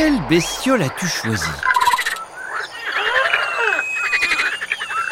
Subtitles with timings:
[0.00, 1.50] Quelle bestiole as-tu choisi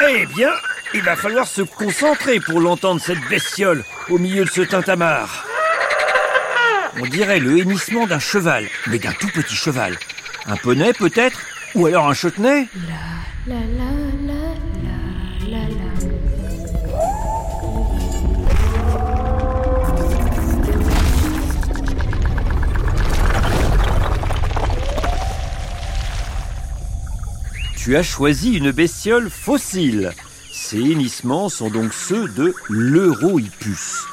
[0.09, 0.51] Eh bien,
[0.93, 5.45] il va falloir se concentrer pour l'entendre cette bestiole au milieu de ce tintamarre.
[7.01, 9.97] On dirait le hennissement d'un cheval, mais d'un tout petit cheval.
[10.45, 11.41] Un poney peut-être?
[11.75, 12.69] Ou alors un châtenay
[13.45, 14.06] La la la la
[27.87, 30.11] Tu as choisi une bestiole fossile.
[30.51, 34.03] Ces hennissements sont donc ceux de l'Eurohippus.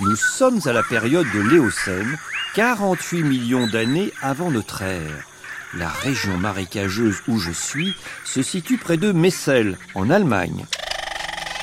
[0.00, 2.18] Nous sommes à la période de l'Éocène,
[2.54, 5.26] 48 millions d'années avant notre ère.
[5.72, 7.94] La région marécageuse où je suis
[8.26, 10.66] se situe près de Messel, en Allemagne.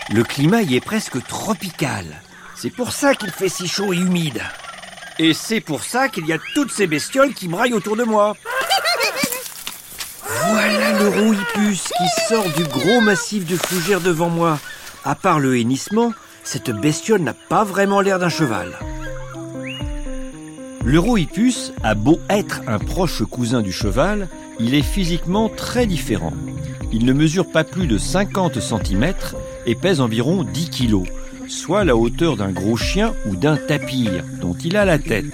[0.09, 2.23] Le climat y est presque tropical.
[2.55, 4.41] C'est pour ça qu'il fait si chaud et humide.
[5.19, 8.35] Et c'est pour ça qu'il y a toutes ces bestioles qui braillent autour de moi.
[10.97, 14.59] Voilà l'Eurohippus qui sort du gros massif de fougères devant moi.
[15.03, 18.77] À part le hennissement, cette bestiole n'a pas vraiment l'air d'un cheval.
[20.83, 24.27] L'Eurohippus a beau être un proche cousin du cheval,
[24.59, 26.33] il est physiquement très différent.
[26.91, 29.13] Il ne mesure pas plus de 50 cm
[29.65, 31.03] et pèse environ 10 kg,
[31.47, 35.25] soit la hauteur d'un gros chien ou d'un tapir dont il a la tête.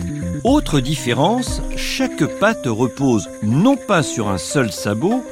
[0.43, 5.23] Autre différence, chaque patte repose non pas sur un seul sabot,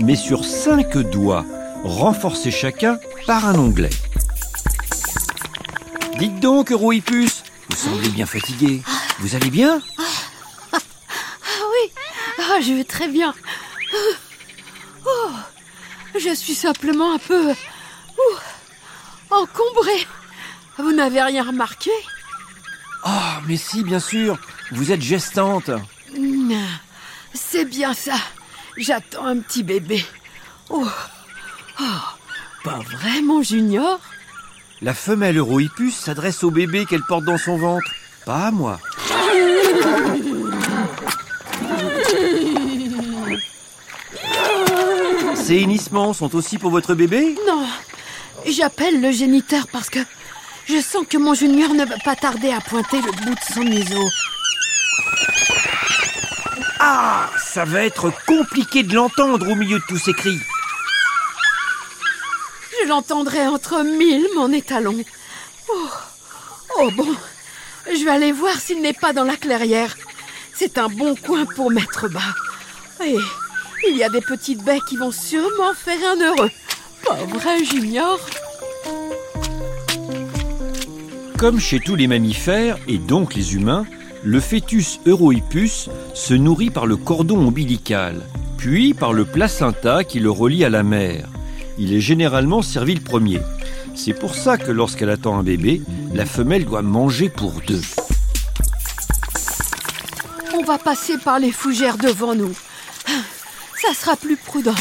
[0.00, 1.44] mais sur cinq doigts,
[1.84, 3.90] renforcés chacun par un onglet.
[6.18, 8.82] Dites donc, Eurohippus, vous semblez bien fatigué.
[9.20, 9.80] Vous allez bien?
[10.72, 10.78] Ah
[11.72, 11.92] oui,
[12.38, 13.34] ah, je vais très bien.
[15.06, 15.30] Oh,
[16.18, 18.38] je suis simplement un peu ouh,
[19.30, 20.06] encombrée.
[20.78, 21.90] Vous n'avez rien remarqué?
[23.04, 24.38] Ah, mais si, bien sûr,
[24.72, 25.70] vous êtes gestante.
[26.16, 26.52] Hmm,
[27.32, 28.14] C'est bien ça.
[28.78, 30.04] J'attends un petit bébé.
[30.70, 30.86] Oh,
[31.80, 31.84] oh,
[32.62, 33.98] pas vraiment Junior.
[34.80, 37.90] La femelle Eurohippus s'adresse au bébé qu'elle porte dans son ventre,
[38.24, 38.78] pas à moi.
[45.34, 47.34] Ces hennissements sont aussi pour votre bébé?
[47.48, 47.66] Non,
[48.46, 49.98] j'appelle le géniteur parce que
[50.68, 53.64] je sens que mon Junior ne va pas tarder à pointer le bout de son
[53.64, 54.08] museau.
[56.78, 57.28] Ah,
[57.58, 60.38] ça va être compliqué de l'entendre au milieu de tous ces cris.
[62.70, 64.96] Je l'entendrai entre mille, mon étalon.
[65.68, 65.88] Oh,
[66.78, 67.08] oh bon,
[67.92, 69.96] je vais aller voir s'il n'est pas dans la clairière.
[70.54, 72.32] C'est un bon coin pour mettre bas.
[73.04, 73.18] Et
[73.88, 76.52] il y a des petites baies qui vont sûrement faire un heureux.
[77.04, 78.20] Pas vrai, Junior
[81.36, 83.84] Comme chez tous les mammifères, et donc les humains,
[84.24, 88.22] le fœtus Eurohippus se nourrit par le cordon ombilical,
[88.56, 91.26] puis par le placenta qui le relie à la mère.
[91.78, 93.40] Il est généralement servi le premier.
[93.94, 97.80] C'est pour ça que lorsqu'elle attend un bébé, la femelle doit manger pour deux.
[100.54, 102.52] On va passer par les fougères devant nous.
[103.80, 104.74] Ça sera plus prudent.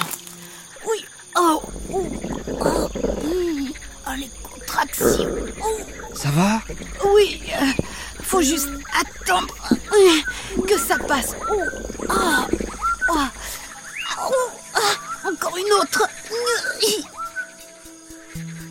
[0.89, 1.05] Oui.
[1.37, 1.61] Oh.
[1.93, 2.03] oh,
[2.49, 3.69] oh, hum,
[4.07, 5.29] oh, les contractions.
[5.61, 5.77] Oh,
[6.15, 6.61] Ça va?
[7.15, 7.39] Oui.
[7.61, 7.65] euh,
[8.37, 11.35] faut juste attendre euh, que ça passe.
[11.51, 11.55] Oh.
[12.07, 12.13] Oh.
[13.11, 13.31] Ah.
[15.27, 16.07] Encore une autre.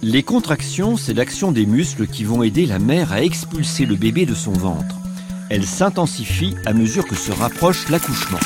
[0.03, 4.25] Les contractions, c'est l'action des muscles qui vont aider la mère à expulser le bébé
[4.25, 4.95] de son ventre.
[5.51, 8.39] Elles s'intensifient à mesure que se rapproche l'accouchement.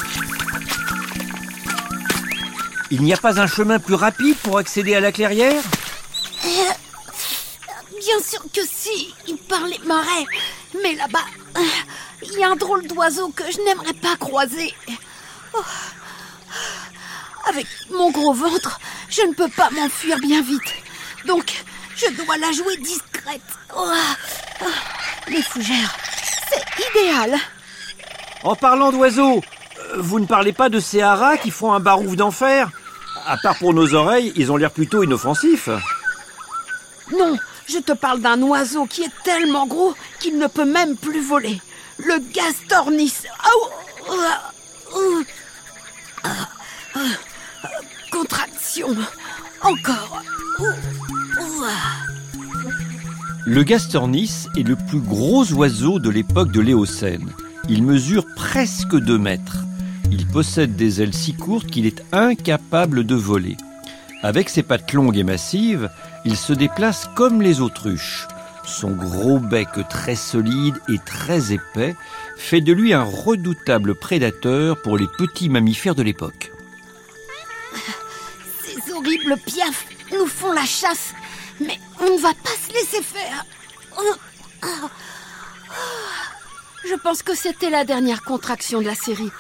[2.91, 5.62] Il n'y a pas un chemin plus rapide pour accéder à la clairière?
[6.42, 10.25] Bien sûr que si, il parlait marais.
[10.82, 11.25] Mais là-bas,
[12.22, 14.75] il y a un drôle d'oiseau que je n'aimerais pas croiser.
[15.54, 15.62] Oh.
[17.48, 18.78] Avec mon gros ventre,
[19.09, 20.74] je ne peux pas m'enfuir bien vite.
[21.27, 21.65] Donc,
[21.97, 23.41] je dois la jouer discrète.
[23.77, 23.92] Oh.
[24.62, 24.66] Oh.
[25.28, 25.97] Les fougères,
[26.50, 27.36] c'est idéal.
[28.42, 29.41] En parlant d'oiseaux,
[29.78, 32.71] euh, vous ne parlez pas de ces haras qui font un barouf d'enfer?
[33.27, 35.68] À part pour nos oreilles, ils ont l'air plutôt inoffensifs.
[37.12, 37.36] Non,
[37.71, 41.61] je te parle d'un oiseau qui est tellement gros qu'il ne peut même plus voler.
[41.99, 43.15] Le gastornis.
[48.11, 48.89] Contraction.
[49.63, 50.22] Encore.
[53.47, 57.31] Le gastornis est le plus gros oiseau de l'époque de l'Éocène.
[57.69, 59.59] Il mesure presque 2 mètres.
[60.11, 63.57] Il possède des ailes si courtes qu'il est incapable de voler.
[64.22, 65.91] Avec ses pattes longues et massives,
[66.25, 68.28] il se déplace comme les autruches.
[68.65, 71.97] Son gros bec très solide et très épais
[72.37, 76.53] fait de lui un redoutable prédateur pour les petits mammifères de l'époque.
[78.65, 81.15] Ces horribles piafs nous font la chasse,
[81.61, 83.45] mais on ne va pas se laisser faire.
[86.84, 89.31] Je pense que c'était la dernière contraction de la série.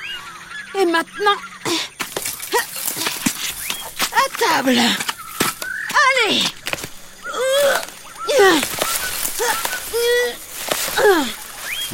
[0.78, 1.36] Et maintenant,
[4.12, 4.78] à table.
[6.26, 6.42] Allez.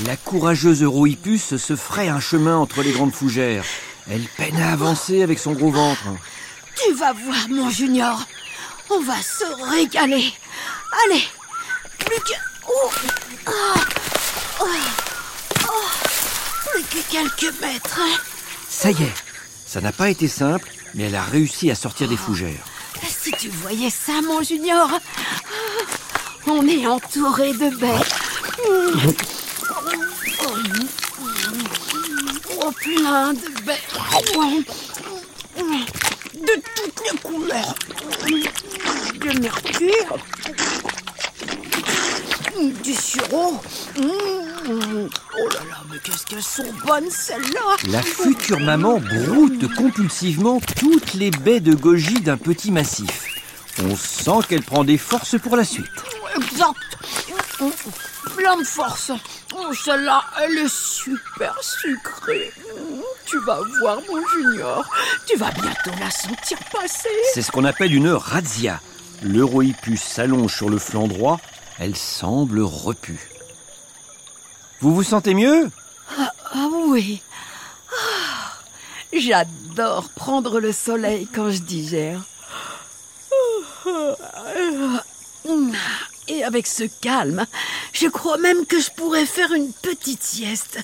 [0.04, 3.64] La courageuse Eurohippus se ferait un chemin entre les grandes fougères.
[4.10, 6.04] Elle peine à avancer avec son gros ventre.
[6.76, 8.22] Tu vas voir, mon junior.
[8.90, 10.32] On va se régaler.
[11.04, 11.24] Allez,
[11.98, 12.34] plus que...
[12.68, 12.90] Oh,
[13.48, 13.80] oh,
[14.60, 15.80] oh,
[16.70, 18.00] plus que quelques mètres.
[18.68, 19.14] Ça y est,
[19.66, 22.64] ça n'a pas été simple, mais elle a réussi à sortir des fougères.
[23.06, 24.88] Si tu voyais ça, mon junior,
[26.46, 28.14] on est entouré de bêtes.
[32.58, 33.82] Oh, plein de bêtes.
[36.34, 37.74] De toutes les couleurs.
[39.20, 40.16] De mercure.
[42.82, 43.60] Du sureau.
[44.68, 51.14] Oh là là, mais qu'est-ce qu'elles sont bonnes celles-là La future maman broute compulsivement toutes
[51.14, 53.26] les baies de goji d'un petit massif.
[53.84, 55.86] On sent qu'elle prend des forces pour la suite.
[56.36, 56.74] Exact.
[58.36, 59.12] Plein de force.
[59.54, 62.50] Oh, celle-là, elle est super sucrée.
[63.24, 64.84] Tu vas voir, mon junior.
[65.26, 67.08] Tu vas bientôt la sentir passer.
[67.34, 68.80] C'est ce qu'on appelle une razzia.
[69.22, 71.40] L'eurohippus s'allonge sur le flanc droit.
[71.78, 73.35] Elle semble repue.
[74.80, 75.70] Vous vous sentez mieux
[76.18, 77.22] ah, ah, oui.
[77.90, 78.52] Ah,
[79.12, 82.22] J'adore prendre le soleil quand je digère.
[86.28, 87.46] Et avec ce calme,
[87.92, 90.80] je crois même que je pourrais faire une petite sieste.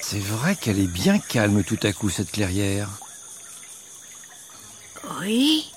[0.00, 2.90] C'est vrai qu'elle est bien calme tout à coup, cette clairière.
[5.20, 5.72] Oui.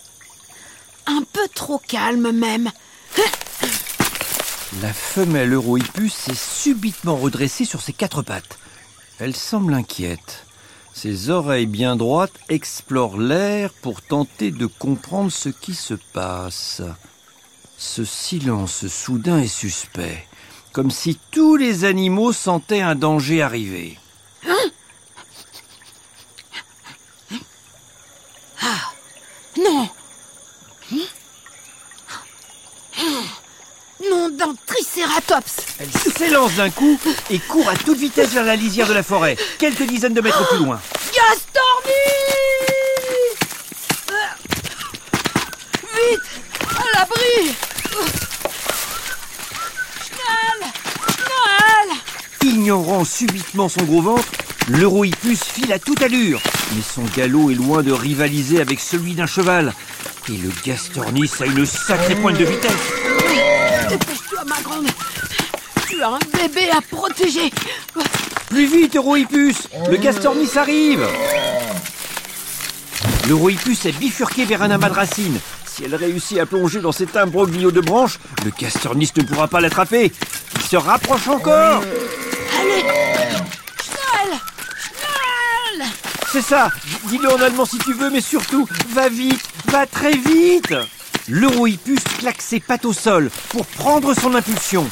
[1.53, 2.71] Trop calme même.
[4.81, 8.57] La femelle Eurohippus s'est subitement redressée sur ses quatre pattes.
[9.19, 10.45] Elle semble inquiète.
[10.93, 16.81] Ses oreilles bien droites explorent l'air pour tenter de comprendre ce qui se passe.
[17.77, 20.25] Ce silence soudain est suspect,
[20.71, 23.97] comme si tous les animaux sentaient un danger arriver.
[28.61, 28.91] Ah
[29.57, 29.89] Non
[34.09, 34.55] Nom d'un
[34.95, 36.99] tricératops Elle s'élance d'un coup
[37.29, 40.47] et court à toute vitesse vers la lisière de la forêt, quelques dizaines de mètres
[40.47, 40.79] plus loin.
[41.13, 41.91] Gastorni
[45.81, 46.21] Vite
[46.69, 47.55] À l'abri
[50.05, 50.71] Schnell
[51.17, 54.27] Schnell Ignorant subitement son gros ventre,
[54.69, 56.39] l'Eurohippus file à toute allure.
[56.73, 59.73] Mais son galop est loin de rivaliser avec celui d'un cheval.
[60.29, 62.71] Et le Gastornis a une sacrée pointe de vitesse.
[64.43, 64.87] Ma grande.
[65.87, 67.51] Tu as un bébé à protéger.
[68.49, 69.55] Plus vite, Eurohippus
[69.89, 71.07] Le Gastornis arrive.
[73.27, 75.39] L'Eurohippus est bifurqué vers un amas de racines.
[75.65, 79.61] Si elle réussit à plonger dans cet imbroglio de branches, le Gastornis ne pourra pas
[79.61, 80.11] l'attraper.
[80.55, 81.81] Il se rapproche encore.
[82.59, 82.81] Allez
[83.81, 84.39] Schnell
[84.77, 85.87] Schnell
[86.31, 86.69] C'est ça.
[87.05, 90.73] Dis-le en allemand si tu veux, mais surtout, va vite Va très vite
[91.27, 94.87] L'Eurohippus claque ses pattes au sol pour prendre son impulsion.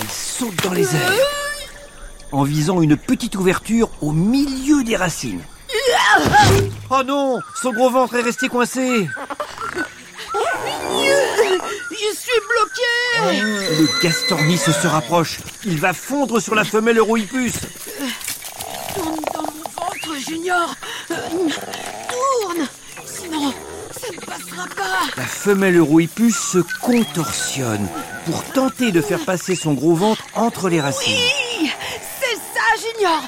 [0.00, 1.12] Elle saute dans les airs
[2.32, 5.42] en visant une petite ouverture au milieu des racines.
[6.90, 9.08] Oh non Son gros ventre est resté coincé
[11.90, 12.82] Je suis bloqué
[13.78, 15.38] Le Gastornis se rapproche.
[15.64, 17.52] Il va fondre sur la femelle Eurohippus.
[18.94, 20.74] Tourne dans mon ventre, Junior
[21.08, 22.68] Tourne
[23.06, 23.54] Sinon,
[23.92, 24.45] ça ne passera pas
[25.16, 27.86] La femelle Eurohippus se contorsionne
[28.24, 31.12] pour tenter de faire passer son gros ventre entre les racines.
[31.60, 31.70] Oui
[32.20, 33.22] C'est ça, Junior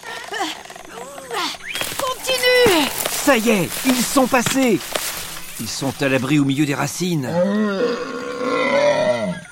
[1.98, 4.80] Continue Ça y est, ils sont passés.
[5.60, 7.28] Ils sont à l'abri au milieu des racines.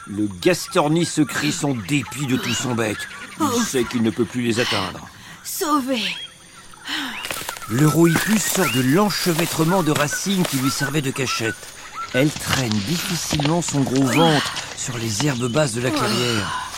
[0.06, 2.96] Le Gastornis se crie son dépit de tout son bec.
[3.40, 5.06] Il sait qu'il ne peut plus les atteindre.
[5.44, 6.00] Sauvé
[7.68, 11.56] L'Eurohippus sort de l'enchevêtrement de racines qui lui servait de cachette.
[12.14, 16.70] Elle traîne difficilement son gros ventre sur les herbes basses de la clairière.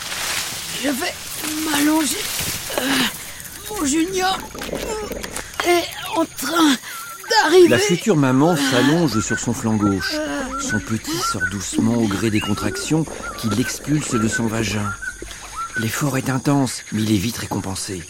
[0.83, 1.13] Je vais
[1.69, 2.17] m'allonger.
[2.79, 2.87] Euh,
[3.69, 4.39] mon Junior
[5.67, 6.75] est en train
[7.29, 7.67] d'arriver.
[7.67, 10.15] La future maman s'allonge sur son flanc gauche.
[10.59, 13.05] Son petit sort doucement au gré des contractions
[13.37, 14.91] qui l'expulsent de son vagin.
[15.77, 18.01] L'effort est intense, mais il est vite récompensé.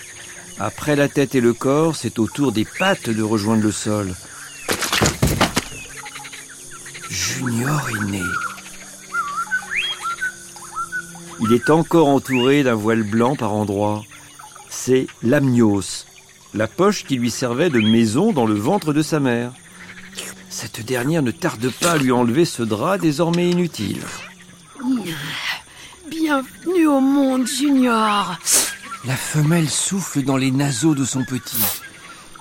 [0.61, 4.13] Après la tête et le corps, c'est au tour des pattes de rejoindre le sol.
[7.09, 8.23] Junior est né.
[11.41, 14.03] Il est encore entouré d'un voile blanc par endroits.
[14.69, 16.05] C'est l'amnios,
[16.53, 19.53] la poche qui lui servait de maison dans le ventre de sa mère.
[20.49, 24.01] Cette dernière ne tarde pas à lui enlever ce drap désormais inutile.
[26.09, 28.37] Bienvenue au monde, Junior.
[29.05, 31.63] La femelle souffle dans les naseaux de son petit.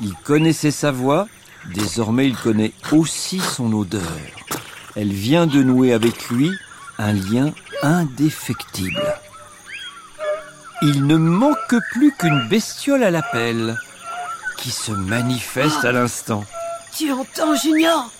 [0.00, 1.28] Il connaissait sa voix,
[1.66, 4.02] désormais il connaît aussi son odeur.
[4.96, 6.50] Elle vient de nouer avec lui
[6.98, 9.14] un lien indéfectible.
[10.82, 13.76] Il ne manque plus qu'une bestiole à l'appel,
[14.56, 16.44] qui se manifeste à l'instant.
[16.96, 18.10] Tu entends, Junior?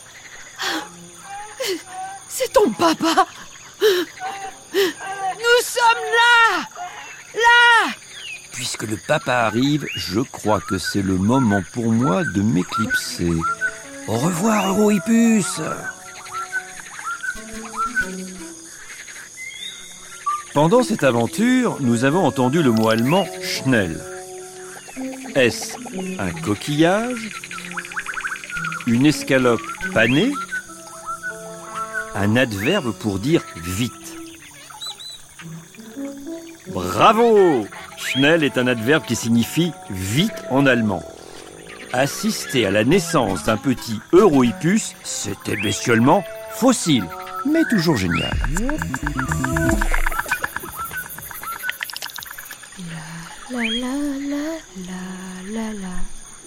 [2.29, 3.27] C'est ton papa
[3.81, 6.78] Nous sommes là Là
[8.69, 13.33] Puisque le papa arrive, je crois que c'est le moment pour moi de m'éclipser.
[14.07, 15.63] Au revoir, Eurohippus
[20.53, 23.99] Pendant cette aventure, nous avons entendu le mot allemand schnell.
[25.35, 25.75] Est-ce
[26.19, 27.31] un coquillage
[28.87, 29.63] Une escalope
[29.95, 30.33] panée
[32.15, 34.18] Un adverbe pour dire vite.
[36.73, 41.03] Bravo Schnell est un adverbe qui signifie vite en allemand.
[41.93, 46.23] Assister à la naissance d'un petit Eurohippus, c'était bestiolement
[46.53, 47.05] fossile,
[47.47, 48.37] mais toujours génial.
[53.51, 54.47] La la la
[54.87, 55.95] la la la.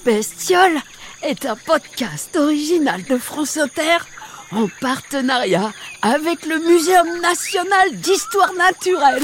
[0.06, 0.78] Bestiole
[1.24, 3.98] est un podcast original de France Inter
[4.52, 9.24] en partenariat avec le Muséum national d'histoire naturelle.